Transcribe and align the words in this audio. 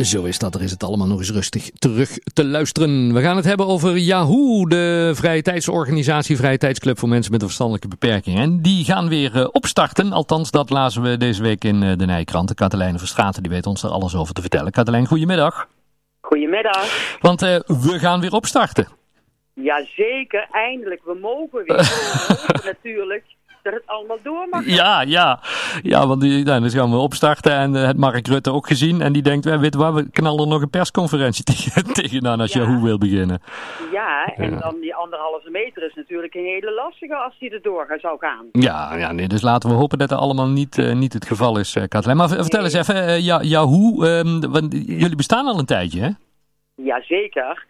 Zo 0.00 0.24
is 0.24 0.38
dat, 0.38 0.54
er 0.54 0.62
is 0.62 0.70
het 0.70 0.82
allemaal 0.82 1.06
nog 1.06 1.18
eens 1.18 1.30
rustig 1.30 1.70
terug 1.70 2.18
te 2.18 2.44
luisteren. 2.44 3.14
We 3.14 3.20
gaan 3.20 3.36
het 3.36 3.44
hebben 3.44 3.66
over 3.66 3.96
Yahoo, 3.96 4.66
de 4.66 5.12
vrije 5.14 5.42
tijdsorganisatie, 5.42 6.36
vrije 6.36 6.58
tijdsclub 6.58 6.98
voor 6.98 7.08
mensen 7.08 7.32
met 7.32 7.40
een 7.40 7.46
verstandelijke 7.46 7.88
beperking. 7.88 8.38
En 8.38 8.62
die 8.62 8.84
gaan 8.84 9.08
weer 9.08 9.36
uh, 9.36 9.48
opstarten, 9.52 10.12
althans 10.12 10.50
dat 10.50 10.70
lazen 10.70 11.02
we 11.02 11.16
deze 11.16 11.42
week 11.42 11.64
in 11.64 11.82
uh, 11.82 11.96
de 11.96 12.06
Nijkrant. 12.06 12.54
Katelijne 12.54 12.98
Verstraten, 12.98 13.42
die 13.42 13.52
weet 13.52 13.66
ons 13.66 13.82
er 13.82 13.90
alles 13.90 14.16
over 14.16 14.34
te 14.34 14.40
vertellen. 14.40 14.72
Katelijn, 14.72 15.06
goedemiddag. 15.06 15.68
Goedemiddag. 16.20 17.16
Want 17.20 17.42
uh, 17.42 17.56
we 17.66 17.98
gaan 17.98 18.20
weer 18.20 18.32
opstarten. 18.32 18.88
Jazeker, 19.54 20.48
eindelijk. 20.50 21.00
We 21.04 21.18
mogen 21.20 21.64
weer. 21.64 21.76
we 21.76 22.26
hopen 22.28 22.66
natuurlijk 22.72 23.24
dat 23.66 23.74
het 23.74 23.86
allemaal 23.86 24.18
door 24.22 24.46
mag. 24.50 24.66
Ja, 24.66 25.02
ja. 25.02 25.40
Ja, 25.82 26.06
want 26.06 26.20
die, 26.20 26.44
nou, 26.44 26.60
dan 26.60 26.70
gaan 26.70 26.90
we 26.90 26.96
opstarten 26.96 27.52
en 27.52 27.74
uh, 27.74 27.86
het 27.86 27.96
Mark 27.96 28.26
Rutte 28.26 28.52
ook 28.52 28.66
gezien. 28.66 29.00
En 29.00 29.12
die 29.12 29.22
denkt, 29.22 29.44
wij 29.44 29.58
weten 29.58 29.80
waar, 29.80 29.94
we 29.94 30.10
knallen 30.10 30.48
nog 30.48 30.62
een 30.62 30.70
persconferentie 30.70 31.44
tegen, 31.52 31.92
tegenaan 31.92 32.40
als 32.40 32.52
ja. 32.52 32.60
Yahoo 32.60 32.82
wil 32.82 32.98
beginnen. 32.98 33.42
Ja, 33.92 34.24
en 34.24 34.50
ja. 34.50 34.60
dan 34.60 34.80
die 34.80 34.94
anderhalve 34.94 35.50
meter 35.50 35.82
is 35.82 35.94
natuurlijk 35.94 36.34
een 36.34 36.44
hele 36.44 36.72
lastige 36.72 37.16
als 37.16 37.38
die 37.38 37.50
erdoor 37.50 37.98
zou 38.00 38.18
gaan. 38.18 38.46
Ja, 38.52 38.96
ja 38.96 39.12
nee, 39.12 39.28
dus 39.28 39.42
laten 39.42 39.68
we 39.68 39.74
hopen 39.74 39.98
dat 39.98 40.08
dat 40.08 40.18
allemaal 40.18 40.48
niet, 40.48 40.78
uh, 40.78 40.94
niet 40.94 41.12
het 41.12 41.26
geval 41.26 41.58
is, 41.58 41.76
uh, 41.76 41.84
Katlijn. 41.88 42.16
Maar 42.16 42.28
vertel 42.28 42.62
nee. 42.62 42.74
eens 42.74 42.88
even, 42.88 43.22
ja, 43.22 43.42
Yahoo, 43.42 44.02
um, 44.04 44.40
want 44.40 44.72
jullie 44.86 45.16
bestaan 45.16 45.46
al 45.46 45.58
een 45.58 45.66
tijdje, 45.66 46.00
hè? 46.00 46.10
Jazeker. 46.74 47.64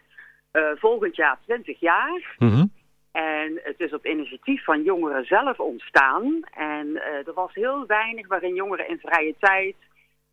Volgend 0.75 1.15
jaar 1.15 1.37
20 1.45 1.79
jaar. 1.79 2.35
Mm 2.37 2.49
-hmm. 2.49 2.71
En 3.17 3.59
het 3.63 3.79
is 3.79 3.93
op 3.93 4.05
initiatief 4.05 4.63
van 4.63 4.83
jongeren 4.83 5.25
zelf 5.25 5.59
ontstaan. 5.59 6.39
En 6.53 6.87
uh, 6.87 7.27
er 7.27 7.33
was 7.33 7.53
heel 7.53 7.85
weinig 7.85 8.27
waarin 8.27 8.55
jongeren 8.55 8.89
in 8.89 8.99
vrije 8.99 9.35
tijd 9.39 9.75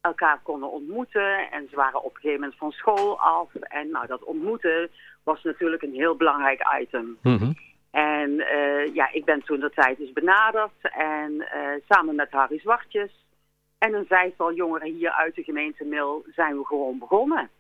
elkaar 0.01 0.41
konden 0.43 0.71
ontmoeten. 0.71 1.51
En 1.51 1.67
ze 1.71 1.77
waren 1.77 2.03
op 2.03 2.15
een 2.15 2.21
gegeven 2.21 2.41
moment 2.41 2.59
van 2.59 2.73
school 2.73 3.21
af. 3.21 3.55
En 3.55 3.91
nou, 3.91 4.07
dat 4.07 4.25
ontmoeten 4.25 4.91
was 5.23 5.43
natuurlijk 5.43 5.83
een 5.83 5.93
heel 5.93 6.17
belangrijk 6.17 6.63
item. 6.81 7.19
Mm 7.23 7.37
-hmm. 7.37 7.55
En 7.91 8.31
uh, 8.31 8.95
ja, 8.95 9.13
ik 9.13 9.25
ben 9.25 9.43
toen 9.45 9.61
de 9.61 9.71
tijd 9.71 9.99
dus 9.99 10.13
benaderd. 10.13 10.79
En 10.81 11.33
uh, 11.33 11.69
samen 11.89 12.15
met 12.15 12.31
Harry 12.31 12.59
Zwartjes 12.59 13.25
en 13.79 13.95
een 13.95 14.07
vijftal 14.07 14.55
jongeren 14.55 14.93
hier 14.93 15.11
uit 15.11 15.35
de 15.35 15.43
gemeente 15.43 15.85
Mil 15.85 16.25
zijn 16.35 16.57
we 16.57 16.65
gewoon 16.65 16.99
begonnen 16.99 17.51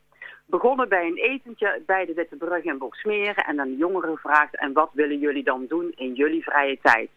begonnen 0.46 0.88
bij 0.88 1.06
een 1.06 1.16
etentje 1.16 1.82
bij 1.86 2.04
de 2.04 2.14
Witte 2.14 2.36
Brug 2.36 2.64
in 2.64 2.78
Boksmeer. 2.78 3.36
En 3.36 3.56
dan 3.56 3.68
de 3.68 3.76
jongeren 3.76 4.14
gevraagd, 4.14 4.56
en 4.56 4.72
wat 4.72 4.90
willen 4.92 5.18
jullie 5.18 5.44
dan 5.44 5.66
doen 5.66 5.92
in 5.96 6.12
jullie 6.12 6.42
vrije 6.42 6.78
tijd? 6.82 7.10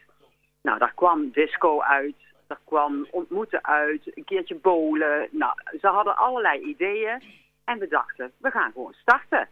Nou, 0.62 0.80
daar 0.80 0.94
kwam 0.96 1.30
disco 1.32 1.82
uit, 1.82 2.16
daar 2.48 2.60
kwam 2.64 3.08
ontmoeten 3.12 3.66
uit, 3.66 4.18
een 4.18 4.26
keertje 4.26 4.56
bowlen. 4.56 5.28
Nou, 5.32 5.54
ze 5.80 5.88
hadden 5.88 6.18
allerlei 6.18 6.60
ideeën. 6.60 7.24
En 7.66 7.80
we 7.80 7.88
dachten, 7.88 8.32
we 8.38 8.52
gaan 8.52 8.72
gewoon 8.72 8.94
starten. 8.94 9.48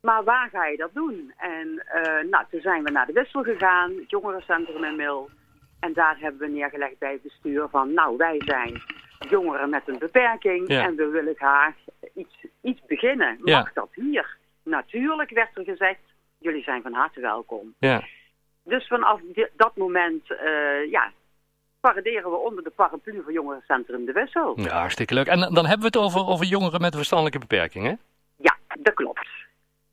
Maar 0.00 0.24
waar 0.24 0.48
ga 0.48 0.66
je 0.66 0.76
dat 0.76 0.94
doen? 0.94 1.32
En 1.36 1.68
uh, 1.68 2.30
nou, 2.30 2.44
toen 2.50 2.60
zijn 2.60 2.82
we 2.82 2.90
naar 2.90 3.06
de 3.06 3.12
Wissel 3.12 3.42
gegaan, 3.42 3.90
het 3.96 4.10
jongerencentrum 4.10 4.84
in 4.84 4.96
Mil. 4.96 5.30
En 5.80 5.92
daar 5.92 6.16
hebben 6.18 6.40
we 6.40 6.54
neergelegd 6.54 6.98
bij 6.98 7.12
het 7.12 7.22
bestuur 7.22 7.68
van, 7.68 7.94
nou, 7.94 8.16
wij 8.16 8.42
zijn 8.44 8.82
jongeren 9.18 9.70
met 9.70 9.82
een 9.86 9.98
beperking 9.98 10.68
ja. 10.68 10.82
en 10.86 10.96
we 10.96 11.06
willen 11.06 11.34
graag 11.34 11.74
iets, 12.14 12.34
iets 12.62 12.80
beginnen. 12.86 13.36
Mag 13.40 13.48
Ja. 13.64 13.70
dat 13.74 13.88
hier? 13.94 14.36
Natuurlijk 14.62 15.30
werd 15.30 15.56
er 15.56 15.64
gezegd, 15.64 16.00
jullie 16.38 16.62
zijn 16.62 16.82
van 16.82 16.92
harte 16.92 17.20
welkom. 17.20 17.74
Ja. 17.78 18.02
Dus 18.64 18.86
vanaf 18.86 19.20
dat 19.56 19.76
moment, 19.76 20.30
uh, 20.30 20.90
ja, 20.90 21.12
paraderen 21.80 22.30
we 22.30 22.36
onder 22.36 22.64
de 22.64 22.70
paraplu 22.70 23.22
van 23.24 23.32
Jongerencentrum 23.32 24.04
De 24.04 24.12
Wissel. 24.12 24.60
ja, 24.60 24.78
hartstikke 24.78 25.14
leuk. 25.14 25.26
En 25.26 25.40
dan 25.40 25.66
hebben 25.66 25.78
we 25.78 25.86
het 25.86 25.96
over, 25.96 26.26
over 26.26 26.46
jongeren 26.46 26.80
met 26.80 26.94
verstandelijke 26.94 27.38
beperking, 27.38 27.84
hè? 27.84 27.94
Ja, 28.36 28.56
dat 28.78 28.94
klopt. 28.94 29.28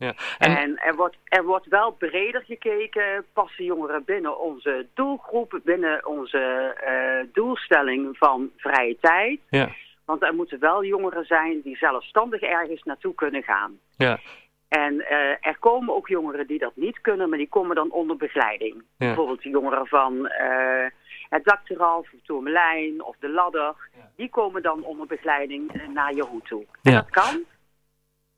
Ja. 0.03 0.13
En, 0.37 0.57
En, 0.57 0.77
er, 0.79 0.95
wordt, 0.95 1.17
er 1.23 1.43
wordt 1.43 1.65
wel 1.67 1.91
breder 1.91 2.43
gekeken, 2.45 3.25
passen 3.33 3.65
jongeren 3.65 4.03
binnen 4.03 4.39
onze 4.39 4.87
doelgroep, 4.93 5.59
binnen 5.63 6.05
onze 6.05 6.75
uh, 6.87 7.33
doelstelling 7.33 8.17
van 8.17 8.51
vrije 8.57 8.97
tijd. 9.01 9.39
ja, 9.49 9.69
Want 10.05 10.23
er 10.23 10.33
moeten 10.35 10.59
wel 10.59 10.83
jongeren 10.83 11.25
zijn 11.25 11.61
die 11.61 11.77
zelfstandig 11.77 12.41
ergens 12.41 12.83
naartoe 12.83 13.15
kunnen 13.15 13.43
gaan. 13.43 13.79
ja, 13.97 14.19
En 14.67 14.93
uh, 14.93 15.29
er 15.41 15.57
komen 15.59 15.95
ook 15.95 16.07
jongeren 16.07 16.47
die 16.47 16.59
dat 16.59 16.75
niet 16.75 17.01
kunnen, 17.01 17.29
maar 17.29 17.37
die 17.37 17.49
komen 17.49 17.75
dan 17.75 17.91
onder 17.91 18.17
begeleiding. 18.17 18.73
Ja. 18.75 18.83
Bijvoorbeeld 18.97 19.41
de 19.43 19.49
jongeren 19.49 19.87
van 19.87 20.13
uh, 20.41 20.85
het 21.29 21.43
dak 21.43 21.61
eraf, 21.69 21.97
of 22.13 22.19
Tourmelijn 22.23 23.03
of 23.03 23.15
de 23.19 23.29
Ladder. 23.29 23.75
Die 24.15 24.29
komen 24.29 24.61
dan 24.61 24.83
onder 24.83 25.07
begeleiding 25.07 25.81
naar 25.93 26.13
Yahoo 26.13 26.39
toe. 26.43 26.65
En 26.81 26.91
Ja. 26.91 26.97
dat 27.01 27.09
kan. 27.09 27.43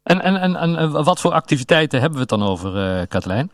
En, 0.06 0.22
en, 0.22 0.36
en, 0.36 0.56
en 0.56 1.04
wat 1.04 1.22
voor 1.22 1.32
activiteiten 1.32 2.00
hebben 2.00 2.20
we 2.20 2.26
het 2.30 2.40
dan 2.40 2.50
over, 2.50 2.76
uh, 2.76 3.02
Katlijn? 3.08 3.52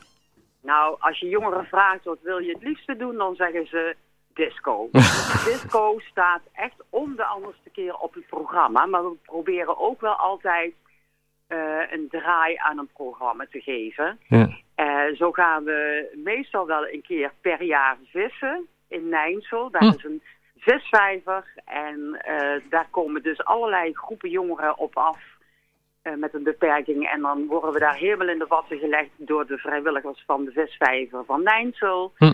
Nou, 0.61 0.95
als 0.99 1.19
je 1.19 1.27
jongeren 1.29 1.65
vraagt 1.65 2.03
wat 2.03 2.17
wil 2.23 2.37
je 2.37 2.51
het 2.51 2.63
liefste 2.63 2.95
doen, 2.95 3.15
dan 3.17 3.35
zeggen 3.35 3.67
ze 3.67 3.95
disco. 4.33 4.89
disco 5.51 5.99
staat 5.99 6.41
echt 6.53 6.75
om 6.89 7.15
de 7.15 7.25
anderste 7.25 7.69
keer 7.69 7.95
op 7.95 8.13
het 8.13 8.27
programma. 8.27 8.85
Maar 8.85 9.03
we 9.03 9.15
proberen 9.25 9.77
ook 9.79 10.01
wel 10.01 10.13
altijd 10.15 10.73
uh, 11.49 11.57
een 11.91 12.07
draai 12.09 12.55
aan 12.57 12.77
een 12.77 12.89
programma 12.93 13.45
te 13.49 13.59
geven. 13.59 14.19
Ja. 14.27 14.49
Uh, 14.75 15.15
zo 15.17 15.31
gaan 15.31 15.63
we 15.63 16.09
meestal 16.23 16.65
wel 16.65 16.87
een 16.87 17.01
keer 17.01 17.31
per 17.41 17.63
jaar 17.63 17.97
vissen 18.05 18.67
in 18.87 19.09
Nijnsel. 19.09 19.69
Daar 19.71 19.81
Hm. 19.81 19.93
is 19.97 20.03
een 20.03 20.21
visvijver 20.57 21.43
en 21.65 21.99
uh, 22.29 22.69
daar 22.69 22.87
komen 22.91 23.23
dus 23.23 23.43
allerlei 23.43 23.93
groepen 23.93 24.29
jongeren 24.29 24.77
op 24.77 24.97
af. 24.97 25.19
Uh, 26.03 26.15
met 26.15 26.33
een 26.33 26.43
beperking. 26.43 27.09
En 27.09 27.21
dan 27.21 27.45
worden 27.47 27.73
we 27.73 27.79
daar 27.79 27.95
helemaal 27.95 28.29
in 28.29 28.39
de 28.39 28.45
watten 28.47 28.77
gelegd 28.77 29.09
door 29.17 29.47
de 29.47 29.57
vrijwilligers 29.57 30.23
van 30.25 30.45
de 30.45 30.51
visvijver 30.51 31.25
van 31.25 31.43
Nijnsel. 31.43 32.13
Hm. 32.17 32.31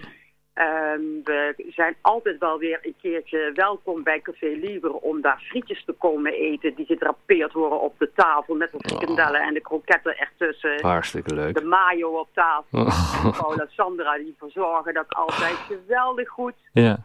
Um, 0.60 1.22
we 1.24 1.66
zijn 1.76 1.96
altijd 2.02 2.38
wel 2.38 2.58
weer 2.58 2.80
een 2.82 2.96
keertje 3.02 3.52
welkom 3.54 4.04
bij 4.04 4.22
Café 4.22 4.48
Libre 4.48 5.02
om 5.02 5.22
daar 5.22 5.40
frietjes 5.50 5.86
te 5.86 5.92
komen 5.92 6.34
eten 6.34 6.76
die 6.76 6.86
gedrapeerd 6.86 7.54
worden 7.54 7.82
op 7.82 8.00
de 8.00 8.12
tafel 8.16 8.56
met 8.56 8.72
de 8.72 8.78
frikandellen 8.80 9.42
en 9.42 9.54
de 9.54 9.62
kroketten 9.62 10.18
ertussen. 10.18 10.82
Hartstikke 10.82 11.36
leuk. 11.36 11.54
De 11.54 11.66
mayo 11.66 12.20
op 12.20 12.30
tafel. 12.34 12.80
Oh. 12.80 13.40
Paula 13.40 13.68
Sandra 13.70 14.18
die 14.18 14.36
verzorgen 14.38 14.94
dat 14.94 15.06
altijd 15.10 15.56
geweldig 15.56 16.30
goed. 16.30 16.56
Ja. 16.74 16.98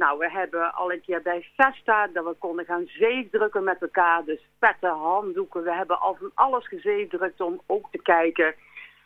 Nou, 0.00 0.18
we 0.18 0.30
hebben 0.30 0.74
al 0.74 0.92
een 0.92 1.00
keer 1.00 1.22
bij 1.22 1.46
Festa 1.56 2.06
dat 2.06 2.24
we 2.24 2.34
konden 2.38 2.64
gaan 2.64 2.86
zeefdrukken 2.86 3.64
met 3.64 3.82
elkaar. 3.82 4.24
Dus 4.24 4.40
petten, 4.58 4.90
handdoeken. 4.90 5.62
We 5.62 5.74
hebben 5.74 6.00
al 6.00 6.14
van 6.14 6.30
alles 6.34 6.68
gezeefdrukt 6.68 7.40
om 7.40 7.60
ook 7.66 7.90
te 7.90 8.02
kijken 8.02 8.54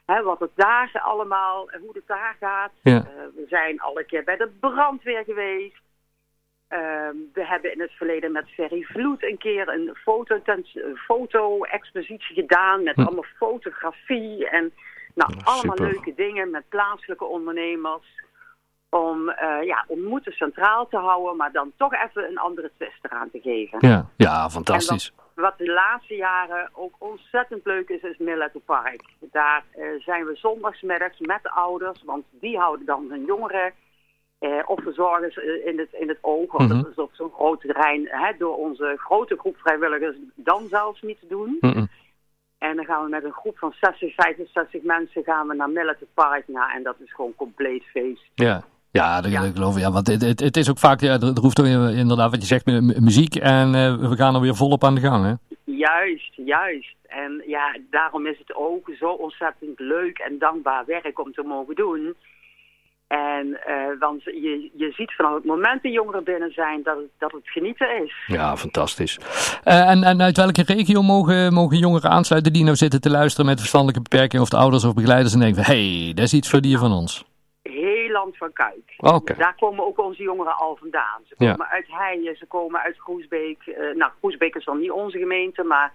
hè, 0.07 0.23
wat 0.23 0.41
het 0.41 0.51
daar 0.55 0.91
allemaal, 1.03 1.71
hoe 1.81 1.91
het 1.93 2.07
daar 2.07 2.37
gaat. 2.41 2.73
Ja. 2.83 2.95
Uh, 2.95 3.03
we 3.35 3.45
zijn 3.49 3.81
al 3.81 3.99
een 3.99 4.07
keer 4.07 4.25
bij 4.25 4.37
de 4.37 4.49
brandweer 4.61 5.25
geweest. 5.25 5.83
Uh, 6.71 6.79
we 7.33 7.47
hebben 7.47 7.73
in 7.73 7.81
het 7.81 7.93
verleden 7.93 8.33
met 8.33 8.51
Ferry 8.51 8.83
Vloed 8.83 9.23
een 9.23 9.39
keer 9.39 9.69
een 9.69 9.97
foto-expositie 11.05 12.35
foto 12.35 12.41
gedaan 12.41 12.83
met 12.83 12.95
hm. 12.95 13.01
allemaal 13.01 13.27
fotografie 13.37 14.49
en 14.49 14.73
nou, 15.15 15.35
Ja, 15.37 15.45
allemaal 15.45 15.77
leuke 15.77 16.15
dingen 16.15 16.51
met 16.51 16.69
plaatselijke 16.69 17.25
ondernemers 17.25 18.24
om 18.95 19.29
uh, 19.29 19.63
ja, 19.67 19.85
ontmoeten 19.87 20.33
centraal 20.33 20.89
te 20.89 20.97
houden, 20.97 21.37
maar 21.37 21.53
dan 21.53 21.73
toch 21.77 21.95
even 21.95 22.29
een 22.29 22.39
andere 22.39 22.71
twist 22.77 22.99
eraan 23.03 23.31
te 23.31 23.41
geven. 23.41 23.79
Ja, 23.89 24.07
ja 24.17 24.51
fantastisch. 24.51 25.13
Wat, 25.17 25.45
wat, 25.45 25.59
de 25.59 25.73
laatste 25.73 26.15
jaren 26.15 26.69
ook 26.73 26.95
ontzettend 26.99 27.65
leuk 27.65 27.89
is, 27.89 28.03
is 28.03 28.19
Milleto 28.19 28.61
Park. 28.65 29.03
Daar 29.21 29.65
uh, 29.77 30.01
zijn 30.03 30.25
we 30.25 30.37
zondagsmiddags 30.37 31.19
met 31.19 31.43
de 31.43 31.51
ouders, 31.51 32.03
want 32.05 32.25
die 32.31 32.59
houden 32.59 32.87
dan 32.87 33.07
hun 33.11 33.25
jongeren 33.25 33.73
uh, 34.41 34.51
of 34.67 34.83
verzorgers 34.83 35.37
in 35.65 35.79
het, 35.79 35.93
in 35.93 36.09
het 36.09 36.19
oog. 36.21 36.53
Want 36.53 36.69
Mhm. 36.71 36.83
dat 36.83 36.91
is 36.91 36.97
op 36.97 37.11
zo'n 37.15 37.33
groot 37.35 37.61
terrein 37.61 38.09
hè, 38.11 38.33
door 38.39 38.57
onze 38.57 38.95
grote 38.97 39.37
groep 39.39 39.57
vrijwilligers 39.57 40.17
dan 40.35 40.67
zelfs 40.69 41.03
niet 41.03 41.21
te 41.21 41.27
doen. 41.27 41.57
Mm 41.61 41.73
-mm. 41.73 41.89
En 42.59 42.77
dan 42.77 42.85
gaan 42.85 43.05
we 43.05 43.11
met 43.11 43.25
een 43.25 43.33
groep 43.33 43.59
van 43.59 43.75
60, 43.81 44.15
65 44.15 44.83
mensen 44.83 45.25
gaan 45.25 45.49
we 45.49 45.55
naar 45.55 45.71
Milleto 45.71 46.07
Park. 46.15 46.49
Nou, 46.49 46.73
en 46.73 46.83
dat 46.83 46.97
is 47.05 47.15
gewoon 47.15 47.35
compleet 47.37 47.85
feest. 47.85 48.31
Ja. 48.35 48.65
Ja, 49.01 49.21
dat, 49.21 49.31
ja. 49.31 49.41
geloof 49.55 49.77
ik. 49.77 49.83
Ja, 49.83 49.91
want 49.91 50.07
het, 50.07 50.23
het, 50.23 50.41
het, 50.41 50.57
is 50.57 50.71
ook 50.71 50.79
vaak, 50.79 51.01
ja, 51.01 51.21
er 51.21 51.41
hoeft 51.41 51.59
er 51.59 51.97
inderdaad 51.97 52.31
wat 52.31 52.41
je 52.41 52.47
zegt, 52.47 52.67
muziek 53.01 53.37
en 53.37 53.75
uh, 53.75 54.09
we 54.09 54.17
gaan 54.17 54.35
er 54.35 54.41
weer 54.41 54.55
volop 54.55 54.85
aan 54.85 54.95
de 54.95 55.01
gang, 55.01 55.25
hè? 55.25 55.35
Juist, 55.65 56.33
juist. 56.35 56.95
En 57.07 57.43
ja, 57.47 57.77
daarom 57.91 58.27
is 58.27 58.39
het 58.39 58.55
ook 58.55 58.91
zo 58.99 59.11
ontzettend 59.11 59.79
leuk 59.79 60.19
en 60.19 60.39
dankbaar 60.39 60.85
werk 60.87 61.19
om 61.21 61.33
te 61.33 61.43
mogen 61.43 61.75
doen. 61.75 62.15
En 63.07 63.47
uh, 63.47 63.99
want 63.99 64.23
je, 64.25 64.71
je 64.77 64.93
ziet 64.93 65.13
vanaf 65.13 65.35
het 65.35 65.45
moment 65.45 65.83
dat 65.83 65.93
jongeren 65.93 66.25
binnen 66.25 66.53
zijn 66.53 66.83
dat 66.83 66.97
het, 66.97 67.11
dat 67.19 67.33
het 67.33 67.49
genieten 67.49 68.05
is. 68.05 68.13
Ja, 68.27 68.57
fantastisch. 68.57 69.19
Uh, 69.65 69.91
en, 69.91 70.03
en 70.03 70.23
uit 70.23 70.37
welke 70.37 70.63
regio 70.67 71.03
mogen, 71.03 71.53
mogen 71.53 71.79
jongeren 71.79 72.11
aansluiten 72.11 72.53
die 72.53 72.65
nou 72.65 72.77
zitten 72.77 73.01
te 73.01 73.11
luisteren 73.11 73.47
met 73.47 73.59
verstandelijke 73.59 74.03
beperking 74.03 74.43
of 74.43 74.49
de 74.49 74.57
ouders 74.57 74.85
of 74.85 74.95
begeleiders 74.95 75.35
en 75.35 75.41
denken 75.41 75.65
van 75.65 75.75
hé, 75.75 76.05
hey, 76.05 76.15
dat 76.15 76.25
is 76.25 76.33
iets 76.33 76.51
voor 76.51 76.61
die 76.61 76.79
van 76.79 76.93
ons? 76.93 77.25
Van 78.33 78.53
Kuik. 78.53 78.95
Okay. 78.97 79.37
Daar 79.37 79.55
komen 79.59 79.87
ook 79.87 79.99
onze 79.99 80.23
jongeren 80.23 80.57
al 80.57 80.77
vandaan. 80.81 81.21
Ze 81.29 81.35
komen 81.37 81.57
ja. 81.59 81.71
uit 81.71 81.87
Heijen, 81.89 82.37
ze 82.37 82.47
komen 82.47 82.81
uit 82.81 82.99
Groesbeek. 82.99 83.59
Uh, 83.67 83.95
nou, 83.95 84.13
Groesbeek 84.19 84.55
is 84.55 84.65
dan 84.65 84.81
niet 84.81 84.91
onze 84.91 85.19
gemeente, 85.19 85.63
maar 85.63 85.93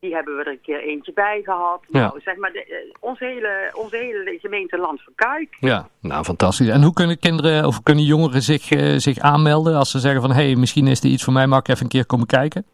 die 0.00 0.14
hebben 0.14 0.36
we 0.36 0.42
er 0.42 0.50
een 0.50 0.60
keer 0.60 0.80
eentje 0.80 1.12
bij 1.12 1.40
gehad. 1.44 1.80
Ja. 1.88 2.00
Nou, 2.00 2.20
zeg 2.20 2.36
maar, 2.36 2.52
de, 2.52 2.96
onze, 3.00 3.24
hele, 3.24 3.70
onze 3.74 3.96
hele 3.96 4.38
gemeente 4.40 4.78
Land 4.78 5.02
van 5.02 5.12
Kuik. 5.14 5.56
Ja, 5.60 5.88
nou 6.00 6.24
fantastisch. 6.24 6.68
En 6.68 6.82
hoe 6.82 6.92
kunnen 6.92 7.18
kinderen 7.18 7.66
of 7.66 7.82
kunnen 7.82 8.04
jongeren 8.04 8.42
zich, 8.42 8.70
uh, 8.70 8.96
zich 8.96 9.18
aanmelden 9.18 9.76
als 9.76 9.90
ze 9.90 9.98
zeggen 9.98 10.20
van... 10.20 10.30
hé, 10.30 10.44
hey, 10.44 10.54
misschien 10.54 10.86
is 10.86 11.00
er 11.00 11.10
iets 11.10 11.24
voor 11.24 11.32
mij, 11.32 11.46
mag 11.46 11.58
ik 11.58 11.68
even 11.68 11.82
een 11.82 11.88
keer 11.88 12.06
komen 12.06 12.26
kijken? 12.26 12.66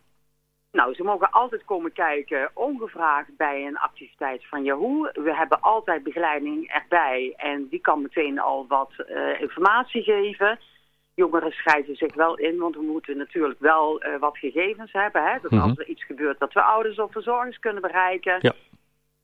Nou, 0.72 0.94
ze 0.94 1.02
mogen 1.02 1.30
altijd 1.30 1.64
komen 1.64 1.92
kijken, 1.92 2.50
ongevraagd 2.54 3.36
bij 3.36 3.66
een 3.66 3.78
activiteit 3.78 4.46
van 4.46 4.64
Yahoo. 4.64 5.10
We 5.12 5.34
hebben 5.34 5.60
altijd 5.60 6.02
begeleiding 6.02 6.68
erbij 6.68 7.34
en 7.36 7.68
die 7.68 7.80
kan 7.80 8.02
meteen 8.02 8.38
al 8.38 8.66
wat 8.68 8.92
uh, 8.98 9.40
informatie 9.40 10.02
geven 10.02 10.58
jongeren 11.14 11.52
schrijven 11.52 11.96
zich 11.96 12.14
wel 12.14 12.36
in, 12.38 12.58
want 12.58 12.74
we 12.74 12.82
moeten 12.82 13.16
natuurlijk 13.16 13.60
wel 13.60 14.04
uh, 14.04 14.18
wat 14.18 14.38
gegevens 14.38 14.92
hebben. 14.92 15.24
Hè? 15.24 15.38
Dat 15.42 15.50
Mhm. 15.50 15.60
als 15.62 15.78
er 15.78 15.86
iets 15.86 16.04
gebeurt, 16.04 16.38
dat 16.38 16.52
we 16.52 16.62
ouders 16.62 16.98
of 16.98 17.12
verzorgers 17.12 17.58
kunnen 17.58 17.82
bereiken. 17.82 18.38
Ja. 18.40 18.52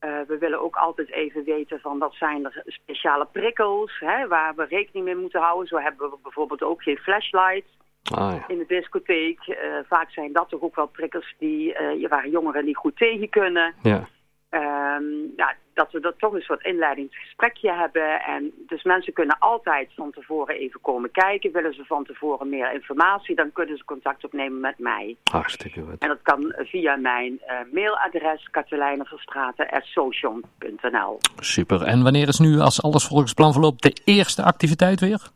Uh, 0.00 0.20
we 0.26 0.38
willen 0.38 0.60
ook 0.60 0.76
altijd 0.76 1.10
even 1.10 1.44
weten 1.44 1.80
van 1.80 1.98
wat 1.98 2.14
zijn 2.14 2.44
er 2.44 2.62
speciale 2.66 3.26
prikkels 3.32 3.98
hè, 4.00 4.28
waar 4.28 4.54
we 4.54 4.64
rekening 4.64 5.04
mee 5.04 5.16
moeten 5.16 5.40
houden. 5.40 5.66
Zo 5.68 5.76
hebben 5.78 6.10
we 6.10 6.16
bijvoorbeeld 6.22 6.62
ook 6.62 6.82
geen 6.82 6.98
flashlights 6.98 7.77
Ah, 8.02 8.34
ja. 8.34 8.48
in 8.48 8.58
de 8.58 8.66
discotheek. 8.66 9.38
Uh, 9.46 9.56
vaak 9.88 10.10
zijn 10.10 10.32
dat 10.32 10.48
toch 10.48 10.60
ook 10.60 10.76
wel 10.76 10.86
prikkels 10.86 11.34
die, 11.38 11.76
uh, 11.80 12.08
waar 12.08 12.28
jongeren 12.28 12.64
niet 12.64 12.76
goed 12.76 12.96
tegen 12.96 13.28
kunnen. 13.28 13.74
Ja. 13.82 14.08
Um, 14.50 15.32
ja, 15.36 15.54
dat 15.74 15.92
we 15.92 16.00
er 16.00 16.16
toch 16.16 16.32
een 16.32 16.40
soort 16.40 16.64
inleidingsgesprekje 16.64 17.72
hebben. 17.72 18.20
En 18.20 18.52
dus 18.66 18.82
mensen 18.82 19.12
kunnen 19.12 19.38
altijd 19.38 19.90
van 19.96 20.10
tevoren 20.10 20.54
even 20.54 20.80
komen 20.80 21.10
kijken. 21.10 21.52
Willen 21.52 21.74
ze 21.74 21.84
van 21.84 22.04
tevoren 22.04 22.48
meer 22.48 22.72
informatie, 22.72 23.34
dan 23.34 23.52
kunnen 23.52 23.76
ze 23.76 23.84
contact 23.84 24.24
opnemen 24.24 24.60
met 24.60 24.78
mij. 24.78 25.16
Hartstikke 25.30 25.80
goed. 25.80 25.98
En 25.98 26.08
dat 26.08 26.22
kan 26.22 26.54
via 26.56 26.96
mijn 26.96 27.32
uh, 27.32 27.38
mailadres 27.72 28.48
katelijneverstraten.social.nl 28.50 31.18
Super. 31.38 31.82
En 31.82 32.02
wanneer 32.02 32.28
is 32.28 32.38
nu, 32.38 32.58
als 32.58 32.82
alles 32.82 33.06
volgens 33.06 33.32
plan 33.32 33.52
verloopt, 33.52 33.82
de 33.82 33.96
eerste 34.04 34.42
activiteit 34.42 35.00
weer? 35.00 35.28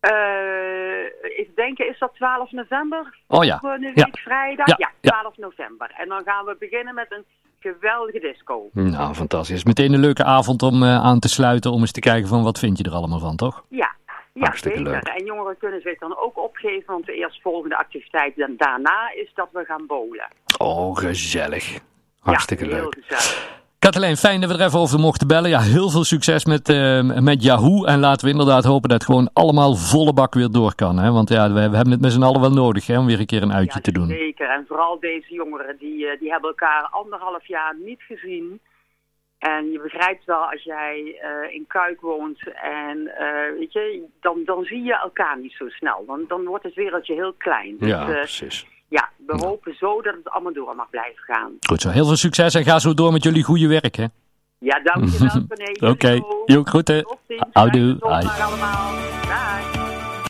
Uh, 0.00 0.37
even 1.38 1.54
denken, 1.54 1.88
is 1.88 1.98
dat 1.98 2.14
12 2.14 2.52
november? 2.52 3.18
Oh 3.26 3.44
ja. 3.44 3.58
Volgende 3.58 3.86
week 3.86 3.96
Ja. 4.16 4.22
vrijdag? 4.22 4.66
Ja, 4.66 4.74
Ja, 4.78 4.90
ja. 5.00 5.10
12 5.10 5.36
november. 5.36 5.90
En 5.96 6.08
dan 6.08 6.22
gaan 6.24 6.44
we 6.44 6.56
beginnen 6.58 6.94
met 6.94 7.06
een 7.12 7.24
geweldige 7.60 8.18
disco. 8.20 8.68
Nou, 8.72 9.14
fantastisch. 9.14 9.64
Meteen 9.64 9.92
een 9.92 10.00
leuke 10.00 10.24
avond 10.24 10.62
om 10.62 10.82
uh, 10.82 11.04
aan 11.04 11.18
te 11.18 11.28
sluiten, 11.28 11.70
om 11.72 11.80
eens 11.80 11.92
te 11.92 12.00
kijken 12.00 12.28
van 12.28 12.42
wat 12.42 12.58
vind 12.58 12.78
je 12.78 12.84
er 12.84 12.92
allemaal 12.92 13.18
van, 13.18 13.36
toch? 13.36 13.64
Ja, 13.68 13.94
ja 14.32 14.44
Hartstikke 14.44 14.78
zeker. 14.78 14.92
leuk. 14.92 15.02
En 15.08 15.24
jongeren 15.24 15.56
kunnen 15.58 15.80
zich 15.80 15.98
dan 15.98 16.16
ook 16.18 16.38
opgeven, 16.38 16.92
want 16.92 17.06
de 17.06 17.14
eerstvolgende 17.14 17.76
activiteit 17.76 18.36
dan 18.36 18.54
daarna 18.56 19.10
is 19.14 19.30
dat 19.34 19.48
we 19.52 19.64
gaan 19.64 19.86
bowlen. 19.86 20.28
Oh, 20.58 20.96
gezellig. 20.96 21.78
Hartstikke 22.20 22.64
ja, 22.68 22.74
heel 22.74 22.82
leuk. 22.82 22.98
gezellig. 23.06 23.56
Katelijn, 23.78 24.16
fijn 24.16 24.40
dat 24.40 24.50
we 24.50 24.58
er 24.58 24.66
even 24.66 24.78
over 24.78 24.98
mochten 24.98 25.26
bellen. 25.26 25.50
Ja, 25.50 25.60
heel 25.60 25.90
veel 25.90 26.04
succes 26.04 26.44
met, 26.44 26.68
uh, 26.68 27.20
met 27.20 27.42
Yahoo. 27.42 27.84
En 27.84 28.00
laten 28.00 28.24
we 28.24 28.30
inderdaad 28.30 28.64
hopen 28.64 28.88
dat 28.88 28.98
het 28.98 29.10
gewoon 29.10 29.30
allemaal 29.32 29.74
volle 29.74 30.12
bak 30.12 30.34
weer 30.34 30.50
door 30.50 30.74
kan. 30.74 30.98
Hè? 30.98 31.10
Want 31.12 31.28
ja, 31.28 31.52
we, 31.52 31.60
hebben 31.60 31.90
het 31.90 32.00
met 32.00 32.12
z'n 32.12 32.22
allen 32.22 32.40
wel 32.40 32.52
nodig 32.52 32.86
hè, 32.86 32.98
om 32.98 33.06
weer 33.06 33.20
een 33.20 33.26
keer 33.26 33.42
een 33.42 33.52
uitje 33.52 33.78
ja, 33.78 33.80
te 33.80 33.92
doen. 33.92 34.06
Zeker. 34.06 34.48
En 34.48 34.64
vooral 34.68 35.00
deze 35.00 35.34
jongeren, 35.34 35.76
die, 35.78 35.98
uh, 36.04 36.18
die 36.18 36.30
hebben 36.30 36.48
elkaar 36.50 36.88
anderhalf 36.90 37.46
jaar 37.46 37.74
niet 37.84 38.02
gezien. 38.02 38.60
En 39.38 39.70
je 39.70 39.80
begrijpt 39.80 40.24
wel, 40.24 40.50
als 40.50 40.62
jij 40.62 41.20
uh, 41.22 41.54
in 41.54 41.64
Kuik 41.66 42.00
woont 42.00 42.38
en 42.62 42.98
uh, 42.98 43.58
weet 43.58 43.72
je, 43.72 44.04
dan, 44.20 44.42
dan 44.44 44.64
zie 44.64 44.82
je 44.82 44.96
elkaar 44.96 45.38
niet 45.38 45.52
zo 45.52 45.68
snel. 45.68 46.04
Dan, 46.06 46.24
dan 46.28 46.44
wordt 46.44 46.64
het 46.64 46.74
wereldje 46.74 47.14
heel 47.14 47.32
klein. 47.32 47.76
Dus, 47.78 47.88
Ja, 47.88 48.04
precies. 48.04 48.66
Ja, 48.88 49.08
we 49.26 49.36
ja. 49.36 49.46
hopen 49.46 49.74
zo 49.74 50.02
dat 50.02 50.14
het 50.14 50.28
allemaal 50.28 50.52
door 50.52 50.76
mag 50.76 50.90
blijven 50.90 51.22
gaan. 51.22 51.52
Goed 51.60 51.80
zo, 51.80 51.88
heel 51.88 52.06
veel 52.06 52.16
succes 52.16 52.54
en 52.54 52.64
ga 52.64 52.78
zo 52.78 52.94
door 52.94 53.12
met 53.12 53.22
jullie 53.22 53.42
goede 53.42 53.68
werk, 53.68 53.94
hè? 53.94 54.06
Ja, 54.58 54.80
dankjewel, 54.82 55.44
René. 55.48 55.70
Oké, 55.92 56.20
okay. 56.46 57.02
Tot 57.02 57.18
ziens. 57.28 57.42
Houdoe. 57.52 58.00
allemaal. 58.00 58.92
Dag. 59.28 59.47